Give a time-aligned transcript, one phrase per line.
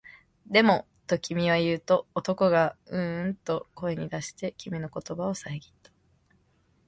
[0.47, 5.91] でも、と君は言うと、男がううんと声に出して、君の言葉をさえぎった